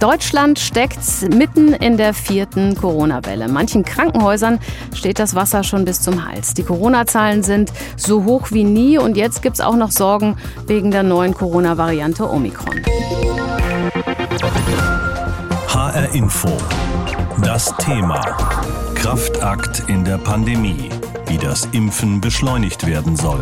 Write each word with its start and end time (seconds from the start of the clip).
Deutschland 0.00 0.60
steckt 0.60 0.98
mitten 1.34 1.72
in 1.72 1.96
der 1.96 2.14
vierten 2.14 2.76
Corona-Welle. 2.76 3.48
Manchen 3.48 3.84
Krankenhäusern 3.84 4.60
steht 4.94 5.18
das 5.18 5.34
Wasser 5.34 5.64
schon 5.64 5.84
bis 5.84 6.00
zum 6.00 6.24
Hals. 6.24 6.54
Die 6.54 6.62
Corona-Zahlen 6.62 7.42
sind 7.42 7.72
so 7.96 8.24
hoch 8.24 8.52
wie 8.52 8.62
nie 8.62 8.98
und 8.98 9.16
jetzt 9.16 9.42
gibt 9.42 9.56
es 9.56 9.60
auch 9.60 9.74
noch 9.74 9.90
Sorgen 9.90 10.36
wegen 10.66 10.92
der 10.92 11.02
neuen 11.02 11.34
Corona-Variante 11.34 12.30
Omikron. 12.30 12.80
HR 15.68 16.14
Info. 16.14 16.48
Das 17.42 17.74
Thema. 17.78 18.20
Kraftakt 18.94 19.82
in 19.88 20.04
der 20.04 20.18
Pandemie. 20.18 20.90
Wie 21.26 21.38
das 21.38 21.68
Impfen 21.72 22.20
beschleunigt 22.20 22.86
werden 22.86 23.16
soll. 23.16 23.40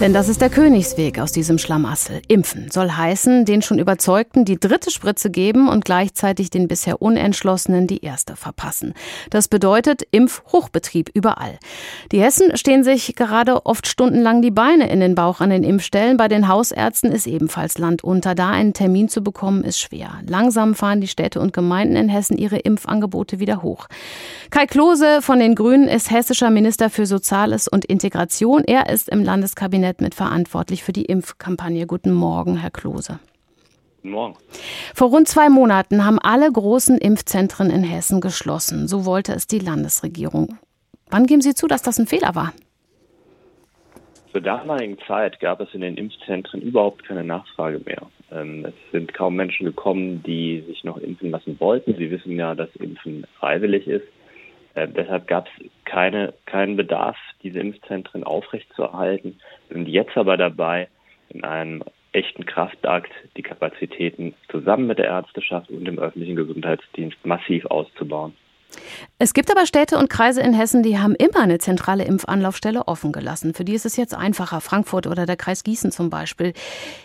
Denn 0.00 0.12
das 0.12 0.28
ist 0.28 0.40
der 0.40 0.50
Königsweg 0.50 1.20
aus 1.20 1.30
diesem 1.30 1.56
Schlamassel. 1.56 2.20
Impfen 2.26 2.68
soll 2.70 2.90
heißen, 2.90 3.44
den 3.44 3.62
schon 3.62 3.78
Überzeugten 3.78 4.44
die 4.44 4.58
dritte 4.58 4.90
Spritze 4.90 5.30
geben 5.30 5.68
und 5.68 5.84
gleichzeitig 5.84 6.50
den 6.50 6.66
bisher 6.66 7.00
Unentschlossenen 7.00 7.86
die 7.86 8.04
erste 8.04 8.34
verpassen. 8.34 8.94
Das 9.30 9.46
bedeutet 9.46 10.02
Impfhochbetrieb 10.10 11.10
überall. 11.14 11.58
Die 12.10 12.20
Hessen 12.20 12.56
stehen 12.56 12.82
sich 12.82 13.14
gerade 13.14 13.64
oft 13.66 13.86
stundenlang 13.86 14.42
die 14.42 14.50
Beine 14.50 14.90
in 14.90 14.98
den 14.98 15.14
Bauch 15.14 15.40
an 15.40 15.50
den 15.50 15.62
Impfstellen. 15.62 16.16
Bei 16.16 16.26
den 16.26 16.48
Hausärzten 16.48 17.12
ist 17.12 17.28
ebenfalls 17.28 17.78
Land 17.78 18.02
unter. 18.02 18.34
Da 18.34 18.50
einen 18.50 18.74
Termin 18.74 19.08
zu 19.08 19.22
bekommen, 19.22 19.62
ist 19.62 19.78
schwer. 19.78 20.20
Langsam 20.26 20.74
fahren 20.74 21.00
die 21.00 21.08
Städte 21.08 21.38
und 21.38 21.52
Gemeinden 21.52 21.94
in 21.94 22.08
Hessen 22.08 22.36
ihre 22.36 22.58
Impfangebote 22.58 23.38
wieder 23.38 23.62
hoch. 23.62 23.86
Kai 24.50 24.66
Klose 24.66 25.22
von 25.22 25.38
den 25.38 25.54
Grünen 25.54 25.86
ist 25.86 26.10
hessischer 26.10 26.50
Minister 26.50 26.90
für 26.90 27.06
Soziales 27.06 27.68
und 27.68 27.84
Integration. 27.84 28.64
Er 28.64 28.90
ist 28.90 29.08
im 29.08 29.22
Landeskabinett 29.22 29.83
Kabinett 29.84 30.00
mitverantwortlich 30.00 30.82
für 30.82 30.92
die 30.92 31.04
Impfkampagne. 31.04 31.86
Guten 31.86 32.12
Morgen, 32.12 32.56
Herr 32.56 32.70
Klose. 32.70 33.18
Guten 33.96 34.14
Morgen. 34.14 34.34
Vor 34.94 35.10
rund 35.10 35.28
zwei 35.28 35.50
Monaten 35.50 36.06
haben 36.06 36.18
alle 36.18 36.50
großen 36.50 36.96
Impfzentren 36.96 37.68
in 37.68 37.82
Hessen 37.82 38.22
geschlossen. 38.22 38.88
So 38.88 39.04
wollte 39.04 39.32
es 39.32 39.46
die 39.46 39.58
Landesregierung. 39.58 40.58
Wann 41.10 41.26
geben 41.26 41.42
Sie 41.42 41.54
zu, 41.54 41.66
dass 41.66 41.82
das 41.82 41.98
ein 41.98 42.06
Fehler 42.06 42.34
war? 42.34 42.54
Zur 44.32 44.40
damaligen 44.40 44.96
Zeit 45.06 45.38
gab 45.38 45.60
es 45.60 45.68
in 45.74 45.82
den 45.82 45.98
Impfzentren 45.98 46.62
überhaupt 46.62 47.04
keine 47.04 47.22
Nachfrage 47.22 47.80
mehr. 47.84 48.02
Ähm, 48.32 48.64
es 48.64 48.74
sind 48.90 49.12
kaum 49.12 49.36
Menschen 49.36 49.66
gekommen, 49.66 50.22
die 50.26 50.64
sich 50.66 50.82
noch 50.82 50.96
impfen 50.96 51.30
lassen 51.30 51.60
wollten. 51.60 51.94
Sie 51.94 52.10
wissen 52.10 52.32
ja, 52.36 52.54
dass 52.54 52.74
Impfen 52.76 53.26
freiwillig 53.38 53.86
ist. 53.86 54.06
Äh, 54.74 54.88
deshalb 54.88 55.26
gab 55.26 55.46
es 55.46 55.70
keine, 55.84 56.34
keinen 56.46 56.76
Bedarf, 56.76 57.16
diese 57.42 57.60
Impfzentren 57.60 58.24
aufrechtzuerhalten. 58.24 59.40
Wir 59.68 59.76
sind 59.76 59.88
jetzt 59.88 60.16
aber 60.16 60.36
dabei, 60.36 60.88
in 61.30 61.44
einem 61.44 61.82
echten 62.12 62.46
Kraftakt 62.46 63.10
die 63.36 63.42
Kapazitäten 63.42 64.34
zusammen 64.50 64.86
mit 64.86 64.98
der 64.98 65.06
Ärzteschaft 65.06 65.70
und 65.70 65.84
dem 65.84 65.98
öffentlichen 65.98 66.36
Gesundheitsdienst 66.36 67.24
massiv 67.24 67.66
auszubauen. 67.66 68.34
Es 69.18 69.34
gibt 69.34 69.50
aber 69.52 69.66
Städte 69.66 69.98
und 69.98 70.10
Kreise 70.10 70.40
in 70.40 70.52
Hessen, 70.52 70.82
die 70.82 70.98
haben 70.98 71.14
immer 71.14 71.40
eine 71.40 71.58
zentrale 71.58 72.04
Impfanlaufstelle 72.04 72.88
offen 72.88 73.12
gelassen. 73.12 73.54
Für 73.54 73.64
die 73.64 73.74
ist 73.74 73.86
es 73.86 73.96
jetzt 73.96 74.14
einfacher. 74.14 74.60
Frankfurt 74.60 75.06
oder 75.06 75.26
der 75.26 75.36
Kreis 75.36 75.62
Gießen 75.62 75.92
zum 75.92 76.10
Beispiel. 76.10 76.52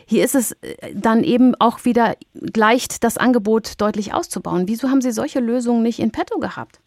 Hier 0.08 0.24
ist 0.24 0.34
es 0.34 0.54
äh, 0.64 0.94
dann 0.96 1.24
eben 1.24 1.54
auch 1.60 1.86
wieder 1.86 2.16
leicht, 2.56 3.04
das 3.04 3.18
Angebot 3.18 3.80
deutlich 3.80 4.14
auszubauen. 4.14 4.68
Wieso 4.68 4.90
haben 4.90 5.02
Sie 5.02 5.12
solche 5.12 5.40
Lösungen 5.40 5.84
nicht 5.84 6.00
in 6.00 6.12
petto 6.12 6.40
gehabt? 6.40 6.80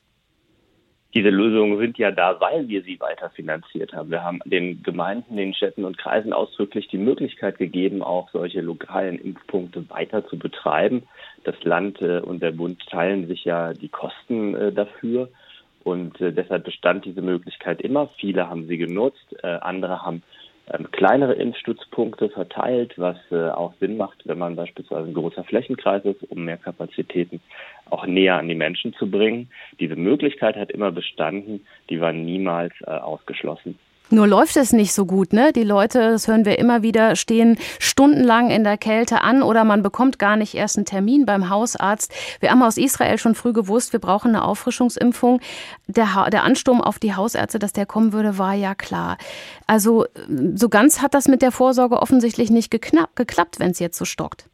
Diese 1.15 1.29
Lösungen 1.29 1.79
sind 1.79 1.99
ja 1.99 2.11
da, 2.11 2.41
weil 2.41 2.69
wir 2.69 2.83
sie 2.83 2.99
weiterfinanziert 2.99 3.93
haben. 3.93 4.11
Wir 4.11 4.25
haben 4.25 4.41
den 4.47 4.83
Gemeinden, 4.83 5.37
den 5.37 5.53
Städten 5.53 5.85
und 5.85 5.99
Kreisen 5.99 6.33
ausdrücklich 6.33 6.89
die 6.89 6.99
Möglichkeit 6.99 7.59
gegeben, 7.59 8.03
auch 8.03 8.31
solche 8.31 8.63
lokalen 8.63 9.19
Impfpunkte 9.19 9.89
weiter 9.91 10.27
zu 10.27 10.39
betreiben. 10.39 11.03
Das 11.45 11.63
Land 11.65 12.01
äh, 12.01 12.21
und 12.21 12.43
der 12.43 12.53
Bund 12.53 12.81
teilen 12.89 13.27
sich 13.27 13.45
ja 13.45 13.75
die 13.75 13.91
Kosten 13.91 14.55
äh, 14.55 14.73
dafür. 14.73 15.29
Und 15.85 16.19
äh, 16.21 16.33
deshalb 16.33 16.65
bestand 16.65 17.05
diese 17.05 17.21
Möglichkeit 17.21 17.83
immer. 17.83 18.09
Viele 18.19 18.49
haben 18.49 18.67
sie 18.67 18.79
genutzt, 18.79 19.37
andere 19.43 20.03
haben 20.03 20.22
ähm, 20.71 20.91
kleinere 20.93 21.34
Impfstützpunkte 21.34 22.28
verteilt, 22.31 22.95
was 22.97 23.17
äh, 23.31 23.50
auch 23.50 23.75
Sinn 23.81 23.97
macht, 23.97 24.23
wenn 24.27 24.39
man 24.39 24.56
beispielsweise 24.56 25.09
ein 25.09 25.15
großer 25.15 25.45
Flächenkreis 25.45 26.05
ist, 26.05 26.23
um 26.31 26.45
mehr 26.45 26.56
Kapazitäten 26.56 27.41
auch 27.91 28.06
näher 28.06 28.37
an 28.37 28.49
die 28.49 28.55
Menschen 28.55 28.95
zu 28.95 29.11
bringen. 29.11 29.51
Diese 29.81 29.97
Möglichkeit 29.97 30.56
hat 30.56 30.71
immer 30.71 30.93
bestanden, 30.93 31.67
die 31.91 32.01
war 32.01 32.12
niemals 32.12 32.72
äh, 32.83 32.91
ausgeschlossen. 32.91 33.78
Nur 34.11 34.27
läuft 34.27 34.59
es 34.59 34.75
nicht 34.75 34.93
so 34.93 35.07
gut, 35.07 35.33
ne? 35.33 35.53
Die 35.55 35.63
Leute, 35.63 36.11
das 36.11 36.29
hören 36.29 36.45
wir 36.45 36.59
immer 36.59 36.83
wieder, 36.83 37.17
stehen 37.17 37.57
stundenlang 37.79 38.51
in 38.51 38.63
der 38.63 38.77
Kälte 38.77 39.23
an 39.23 39.43
oder 39.43 39.65
man 39.65 39.83
bekommt 39.83 40.19
gar 40.19 40.37
nicht 40.37 40.55
erst 40.55 40.77
einen 40.77 40.85
Termin 40.85 41.25
beim 41.25 41.49
Hausarzt. 41.49 42.13
Wir 42.41 42.51
haben 42.51 42.63
aus 42.63 42.77
Israel 42.77 43.17
schon 43.17 43.35
früh 43.35 43.55
gewusst, 43.55 43.95
wir 43.95 44.01
brauchen 44.01 44.29
eine 44.29 44.45
Auffrischungsimpfung. 44.45 45.41
Der, 45.87 46.29
der 46.31 46.45
Ansturm 46.45 46.83
auf 46.83 46.99
die 46.99 47.15
Hausärzte, 47.15 47.59
dass 47.59 47.73
der 47.73 47.87
kommen 47.87 48.13
würde, 48.13 48.37
war 48.37 48.53
ja 48.53 48.75
klar. 48.75 49.17
Also 49.67 50.05
so 50.55 50.69
ganz 50.69 51.01
hat 51.01 51.15
das 51.15 51.27
mit 51.27 51.41
der 51.41 51.53
Vorsorge 51.53 52.01
offensichtlich 52.01 52.51
nicht 52.51 52.71
geklappt, 52.71 53.59
wenn 53.59 53.71
es 53.71 53.79
jetzt 53.79 53.97
so 53.97 54.05
stockt. 54.05 54.47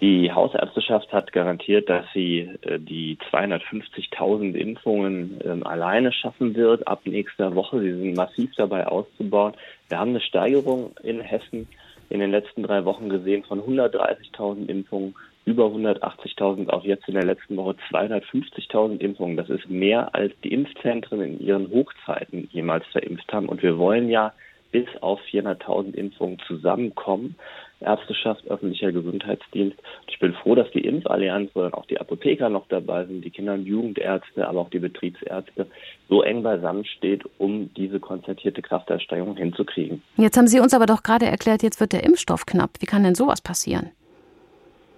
Die 0.00 0.30
Hausärzteschaft 0.30 1.10
hat 1.12 1.32
garantiert, 1.32 1.88
dass 1.88 2.04
sie 2.12 2.50
äh, 2.62 2.78
die 2.78 3.16
250.000 3.32 4.54
Impfungen 4.54 5.40
äh, 5.40 5.64
alleine 5.64 6.12
schaffen 6.12 6.54
wird 6.54 6.86
ab 6.86 7.00
nächster 7.04 7.54
Woche. 7.54 7.80
Sie 7.80 7.92
sind 7.92 8.14
massiv 8.14 8.50
dabei 8.56 8.86
auszubauen. 8.86 9.54
Wir 9.88 9.98
haben 9.98 10.10
eine 10.10 10.20
Steigerung 10.20 10.94
in 11.02 11.20
Hessen 11.20 11.66
in 12.10 12.20
den 12.20 12.30
letzten 12.30 12.62
drei 12.62 12.84
Wochen 12.84 13.08
gesehen 13.08 13.42
von 13.44 13.60
130.000 13.60 14.68
Impfungen 14.68 15.14
über 15.46 15.66
180.000, 15.66 16.70
auch 16.70 16.84
jetzt 16.84 17.08
in 17.08 17.14
der 17.14 17.24
letzten 17.24 17.56
Woche 17.56 17.76
250.000 17.90 18.98
Impfungen. 18.98 19.36
Das 19.36 19.48
ist 19.48 19.70
mehr, 19.70 20.14
als 20.14 20.32
die 20.42 20.52
Impfzentren 20.52 21.20
in 21.22 21.40
ihren 21.40 21.70
Hochzeiten 21.70 22.48
jemals 22.52 22.84
verimpft 22.88 23.32
haben. 23.32 23.48
Und 23.48 23.62
wir 23.62 23.78
wollen 23.78 24.10
ja 24.10 24.34
bis 24.72 24.88
auf 25.00 25.20
400.000 25.32 25.94
Impfungen 25.94 26.38
zusammenkommen. 26.46 27.36
Ärzteschaft, 27.80 28.46
öffentlicher 28.48 28.92
Gesundheitsdienst. 28.92 29.76
Ich 30.08 30.18
bin 30.18 30.32
froh, 30.32 30.54
dass 30.54 30.70
die 30.70 30.80
Impfallianz, 30.80 31.50
wo 31.54 31.62
dann 31.62 31.74
auch 31.74 31.86
die 31.86 32.00
Apotheker 32.00 32.48
noch 32.48 32.66
dabei 32.68 33.04
sind, 33.04 33.24
die 33.24 33.30
Kinder- 33.30 33.54
und 33.54 33.66
Jugendärzte, 33.66 34.48
aber 34.48 34.60
auch 34.60 34.70
die 34.70 34.78
Betriebsärzte, 34.78 35.66
so 36.08 36.22
eng 36.22 36.42
beisammen 36.42 36.84
steht, 36.84 37.24
um 37.38 37.72
diese 37.74 38.00
konzertierte 38.00 38.62
Kraftanstrengung 38.62 39.36
hinzukriegen. 39.36 40.02
Jetzt 40.16 40.36
haben 40.36 40.46
Sie 40.46 40.60
uns 40.60 40.72
aber 40.74 40.86
doch 40.86 41.02
gerade 41.02 41.26
erklärt, 41.26 41.62
jetzt 41.62 41.80
wird 41.80 41.92
der 41.92 42.04
Impfstoff 42.04 42.46
knapp. 42.46 42.70
Wie 42.80 42.86
kann 42.86 43.04
denn 43.04 43.14
sowas 43.14 43.40
passieren? 43.40 43.90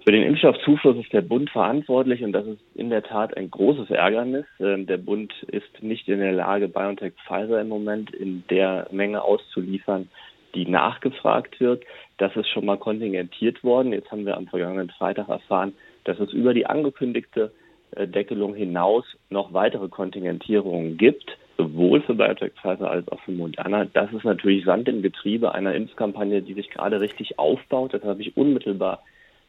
Für 0.05 0.13
den 0.13 0.23
Impfstoffzufluss 0.23 0.97
ist 0.97 1.13
der 1.13 1.21
Bund 1.21 1.49
verantwortlich 1.51 2.23
und 2.23 2.31
das 2.31 2.47
ist 2.47 2.61
in 2.73 2.89
der 2.89 3.03
Tat 3.03 3.35
ein 3.37 3.51
großes 3.51 3.91
Ärgernis. 3.91 4.45
Der 4.59 4.97
Bund 4.97 5.33
ist 5.51 5.83
nicht 5.83 6.07
in 6.07 6.19
der 6.19 6.31
Lage, 6.31 6.67
BioNTech 6.67 7.13
Pfizer 7.27 7.61
im 7.61 7.67
Moment 7.67 8.15
in 8.15 8.43
der 8.49 8.87
Menge 8.91 9.21
auszuliefern, 9.21 10.09
die 10.55 10.65
nachgefragt 10.65 11.59
wird. 11.59 11.83
Das 12.17 12.35
ist 12.35 12.49
schon 12.49 12.65
mal 12.65 12.77
kontingentiert 12.77 13.63
worden. 13.63 13.93
Jetzt 13.93 14.11
haben 14.11 14.25
wir 14.25 14.37
am 14.37 14.47
vergangenen 14.47 14.89
Freitag 14.89 15.29
erfahren, 15.29 15.73
dass 16.03 16.19
es 16.19 16.33
über 16.33 16.53
die 16.53 16.65
angekündigte 16.65 17.51
äh, 17.91 18.07
Deckelung 18.07 18.55
hinaus 18.55 19.05
noch 19.29 19.53
weitere 19.53 19.87
Kontingentierungen 19.87 20.97
gibt, 20.97 21.37
sowohl 21.57 22.01
für 22.01 22.15
BioNTech 22.15 22.53
Pfizer 22.53 22.89
als 22.89 23.07
auch 23.09 23.19
für 23.21 23.31
Moderna. 23.31 23.85
Das 23.85 24.11
ist 24.13 24.23
natürlich 24.23 24.65
Sand 24.65 24.87
im 24.87 25.01
Getriebe 25.01 25.53
einer 25.53 25.75
Impfkampagne, 25.75 26.41
die 26.41 26.53
sich 26.53 26.69
gerade 26.69 26.99
richtig 26.99 27.37
aufbaut. 27.39 27.93
Das 27.93 28.03
habe 28.03 28.21
ich 28.21 28.37
unmittelbar 28.37 29.03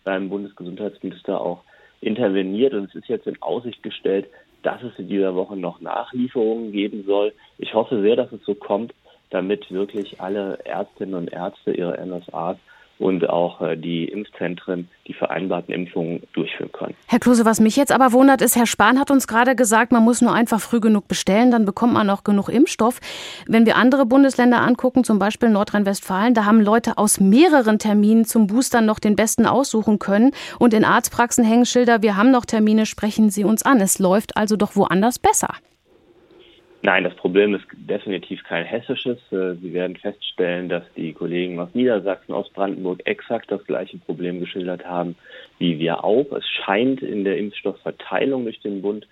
beim 0.04 0.28
Bundesgesundheitsminister 0.28 1.40
auch 1.40 1.62
interveniert 2.00 2.72
und 2.72 2.84
es 2.84 2.94
ist 2.94 3.08
jetzt 3.08 3.26
in 3.26 3.40
Aussicht 3.42 3.82
gestellt, 3.82 4.26
dass 4.62 4.82
es 4.82 4.98
in 4.98 5.08
dieser 5.08 5.34
Woche 5.34 5.56
noch 5.56 5.80
Nachlieferungen 5.80 6.72
geben 6.72 7.04
soll. 7.06 7.32
Ich 7.58 7.74
hoffe 7.74 8.00
sehr, 8.00 8.16
dass 8.16 8.32
es 8.32 8.44
so 8.44 8.54
kommt, 8.54 8.94
damit 9.30 9.70
wirklich 9.70 10.20
alle 10.20 10.58
Ärztinnen 10.64 11.14
und 11.14 11.32
Ärzte 11.32 11.72
ihre 11.72 11.98
MSAs 12.04 12.56
und 13.00 13.28
auch 13.28 13.62
äh, 13.62 13.76
die 13.76 14.04
Impfzentren 14.04 14.88
die 15.06 15.14
vereinbarten 15.14 15.72
Impfungen 15.72 16.22
durchführen 16.34 16.70
können. 16.70 16.94
Herr 17.06 17.18
Klose, 17.18 17.46
was 17.46 17.58
mich 17.58 17.74
jetzt 17.74 17.92
aber 17.92 18.12
wundert, 18.12 18.42
ist, 18.42 18.56
Herr 18.56 18.66
Spahn 18.66 19.00
hat 19.00 19.10
uns 19.10 19.26
gerade 19.26 19.56
gesagt, 19.56 19.90
man 19.90 20.04
muss 20.04 20.20
nur 20.20 20.34
einfach 20.34 20.60
früh 20.60 20.80
genug 20.80 21.08
bestellen, 21.08 21.50
dann 21.50 21.64
bekommt 21.64 21.94
man 21.94 22.10
auch 22.10 22.22
genug 22.22 22.50
Impfstoff. 22.50 23.00
Wenn 23.46 23.64
wir 23.64 23.76
andere 23.76 24.04
Bundesländer 24.04 24.60
angucken, 24.60 25.02
zum 25.02 25.18
Beispiel 25.18 25.48
Nordrhein-Westfalen, 25.48 26.34
da 26.34 26.44
haben 26.44 26.60
Leute 26.60 26.98
aus 26.98 27.18
mehreren 27.18 27.78
Terminen 27.78 28.26
zum 28.26 28.46
Boostern 28.46 28.84
noch 28.84 28.98
den 28.98 29.16
besten 29.16 29.46
aussuchen 29.46 29.98
können. 29.98 30.32
Und 30.58 30.74
in 30.74 30.84
Arztpraxen 30.84 31.42
hängen 31.42 31.64
Schilder, 31.64 32.02
wir 32.02 32.16
haben 32.16 32.30
noch 32.30 32.44
Termine, 32.44 32.84
sprechen 32.84 33.30
Sie 33.30 33.44
uns 33.44 33.62
an. 33.64 33.80
Es 33.80 33.98
läuft 33.98 34.36
also 34.36 34.56
doch 34.56 34.76
woanders 34.76 35.18
besser. 35.18 35.54
Nein, 36.82 37.04
das 37.04 37.14
Problem 37.14 37.54
ist 37.54 37.64
definitiv 37.72 38.42
kein 38.44 38.64
hessisches. 38.64 39.18
Äh, 39.30 39.54
Sie 39.56 39.74
werden 39.74 39.96
feststellen, 39.96 40.70
dass 40.70 40.84
die 40.96 41.12
Kollegen 41.12 41.58
aus 41.60 41.68
Niedersachsen, 41.74 42.32
aus 42.32 42.48
Brandenburg 42.50 43.02
exakt 43.04 43.50
das 43.50 43.64
gleiche 43.66 43.98
Problem 43.98 44.40
geschildert 44.40 44.86
haben 44.86 45.14
wie 45.60 45.78
wir 45.78 46.02
auch. 46.02 46.26
Es 46.32 46.48
scheint 46.48 47.02
in 47.02 47.22
der 47.22 47.38
Impfstoffverteilung 47.38 48.44
durch 48.44 48.60
den 48.60 48.82
Bund 48.82 49.06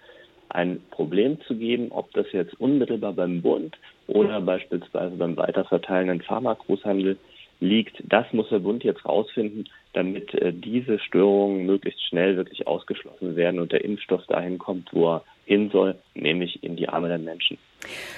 ein 0.49 0.81
Problem 0.91 1.39
zu 1.43 1.55
geben, 1.55 1.89
ob 1.91 2.11
das 2.15 2.27
jetzt 2.33 2.59
unmittelbar 2.59 3.13
beim 3.13 3.43
Bund 3.43 3.77
oder 4.07 4.41
beispielsweise 4.41 5.15
beim 5.17 5.37
weiterverteilenden 5.37 6.23
Pharmagroßhandel 6.23 7.19
liegt. 7.61 8.03
Das 8.03 8.33
muss 8.33 8.49
der 8.49 8.61
Bund 8.61 8.83
jetzt 8.83 9.05
rausfinden, 9.05 9.69
damit 9.93 10.33
äh, 10.35 10.55
diese 10.55 10.99
Störungen 10.99 11.67
möglichst 11.67 12.03
schnell 12.09 12.37
wirklich 12.39 12.67
ausgeschlossen 12.67 13.37
werden 13.37 13.61
und 13.61 13.73
der 13.73 13.85
Impfstoff 13.85 14.25
dahin 14.27 14.57
kommt, 14.57 14.89
wo 14.93 15.17
er 15.17 15.25
hin 15.49 15.71
soll, 15.71 15.97
nämlich 16.15 16.63
in 16.63 16.77
die 16.77 16.89
Arme 16.89 17.09
der 17.09 17.19
Menschen. 17.19 17.59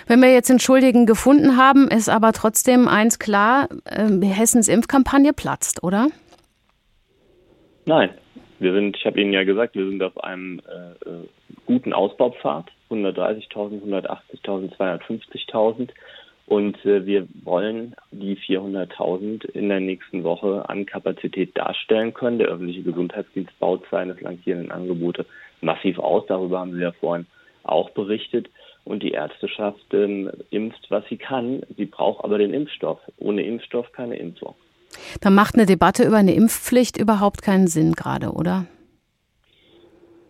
Wenn 0.06 0.20
wir 0.20 0.32
jetzt 0.32 0.50
den 0.50 0.58
Schuldigen 0.58 1.06
gefunden 1.06 1.56
haben, 1.56 1.88
ist 1.88 2.08
aber 2.08 2.32
trotzdem 2.32 2.88
eins 2.88 3.18
klar, 3.18 3.68
äh, 3.84 4.08
Hessens 4.26 4.68
Impfkampagne 4.68 5.32
platzt, 5.32 5.82
oder? 5.82 6.08
Nein, 7.86 8.10
wir 8.58 8.72
sind, 8.72 8.96
ich 8.96 9.06
habe 9.06 9.20
Ihnen 9.20 9.32
ja 9.32 9.44
gesagt, 9.44 9.74
wir 9.76 9.86
sind 9.86 10.02
auf 10.02 10.22
einem 10.22 10.60
äh, 10.68 11.08
äh 11.08 11.28
guten 11.66 11.92
Ausbaupfad, 11.92 12.66
130.000, 12.90 13.82
180.000, 13.84 14.76
250.000. 14.76 15.90
Und 16.46 16.84
äh, 16.84 17.06
wir 17.06 17.28
wollen 17.44 17.94
die 18.10 18.36
400.000 18.36 19.48
in 19.50 19.68
der 19.68 19.78
nächsten 19.78 20.24
Woche 20.24 20.68
an 20.68 20.84
Kapazität 20.84 21.56
darstellen 21.56 22.12
können. 22.12 22.40
Der 22.40 22.48
öffentliche 22.48 22.82
Gesundheitsdienst 22.82 23.56
baut 23.60 23.84
seine 23.88 24.16
flankierenden 24.16 24.72
Angebote 24.72 25.26
massiv 25.62 25.98
aus. 25.98 26.24
Darüber 26.26 26.60
haben 26.60 26.74
Sie 26.74 26.80
ja 26.80 26.92
vorhin 26.92 27.26
auch 27.62 27.90
berichtet. 27.90 28.48
Und 28.84 29.02
die 29.02 29.12
Ärzteschaft 29.12 29.92
ähm, 29.92 30.30
impft, 30.50 30.86
was 30.88 31.04
sie 31.08 31.18
kann. 31.18 31.62
Sie 31.76 31.84
braucht 31.84 32.24
aber 32.24 32.38
den 32.38 32.54
Impfstoff. 32.54 32.98
Ohne 33.18 33.42
Impfstoff 33.42 33.92
keine 33.92 34.16
Impfung. 34.16 34.54
Da 35.20 35.30
macht 35.30 35.54
eine 35.54 35.66
Debatte 35.66 36.04
über 36.04 36.16
eine 36.16 36.34
Impfpflicht 36.34 36.96
überhaupt 36.96 37.42
keinen 37.42 37.66
Sinn 37.66 37.92
gerade, 37.92 38.32
oder? 38.32 38.66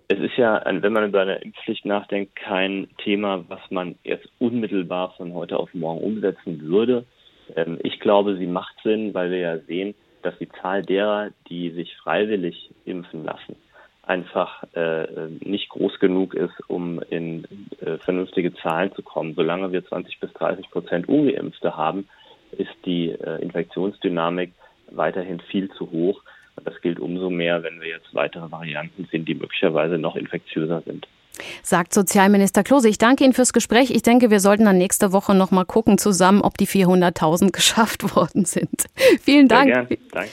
Es 0.08 0.18
ist 0.18 0.36
ja, 0.36 0.60
wenn 0.66 0.92
man 0.92 1.08
über 1.08 1.20
eine 1.20 1.36
Impfpflicht 1.36 1.84
nachdenkt, 1.84 2.34
kein 2.34 2.88
Thema, 2.98 3.44
was 3.48 3.60
man 3.70 3.94
jetzt 4.02 4.28
unmittelbar 4.40 5.14
von 5.16 5.32
heute 5.34 5.56
auf 5.56 5.72
morgen 5.72 6.02
umsetzen 6.02 6.62
würde. 6.62 7.04
Ähm, 7.54 7.78
ich 7.84 8.00
glaube, 8.00 8.36
sie 8.36 8.48
macht 8.48 8.74
Sinn, 8.82 9.14
weil 9.14 9.30
wir 9.30 9.38
ja 9.38 9.58
sehen, 9.60 9.94
dass 10.22 10.36
die 10.38 10.48
Zahl 10.60 10.82
derer, 10.82 11.30
die 11.48 11.70
sich 11.70 11.96
freiwillig 11.96 12.70
impfen 12.84 13.24
lassen, 13.24 13.56
einfach 14.02 14.64
äh, 14.74 15.06
nicht 15.40 15.68
groß 15.68 16.00
genug 16.00 16.34
ist, 16.34 16.54
um 16.68 17.00
in 17.10 17.44
äh, 17.80 17.98
vernünftige 17.98 18.54
Zahlen 18.54 18.92
zu 18.94 19.02
kommen. 19.02 19.34
Solange 19.34 19.72
wir 19.72 19.84
20 19.84 20.20
bis 20.20 20.32
30 20.32 20.70
Prozent 20.70 21.08
Ungeimpfte 21.08 21.76
haben, 21.76 22.08
ist 22.52 22.74
die 22.84 23.10
äh, 23.10 23.40
Infektionsdynamik 23.42 24.52
weiterhin 24.90 25.40
viel 25.40 25.70
zu 25.72 25.90
hoch. 25.90 26.22
Das 26.64 26.80
gilt 26.82 26.98
umso 26.98 27.30
mehr, 27.30 27.62
wenn 27.62 27.80
wir 27.80 27.88
jetzt 27.88 28.14
weitere 28.14 28.50
Varianten 28.50 29.08
sehen, 29.10 29.24
die 29.24 29.34
möglicherweise 29.34 29.98
noch 29.98 30.16
infektiöser 30.16 30.82
sind. 30.82 31.06
Sagt 31.62 31.94
Sozialminister 31.94 32.62
Klose. 32.62 32.88
Ich 32.88 32.98
danke 32.98 33.24
Ihnen 33.24 33.32
fürs 33.32 33.52
Gespräch. 33.52 33.90
Ich 33.90 34.02
denke, 34.02 34.30
wir 34.30 34.40
sollten 34.40 34.64
dann 34.64 34.76
nächste 34.76 35.12
Woche 35.12 35.34
noch 35.34 35.52
mal 35.52 35.64
gucken 35.64 35.96
zusammen, 35.96 36.42
ob 36.42 36.58
die 36.58 36.66
400.000 36.66 37.52
geschafft 37.52 38.14
worden 38.14 38.44
sind. 38.44 38.86
Vielen 39.22 39.48
Dank. 39.48 39.72
Danke. 40.10 40.28